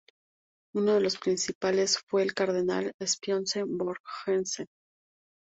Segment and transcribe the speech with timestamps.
[0.73, 4.65] Uno de los principales fue el cardenal Scipione Borghese.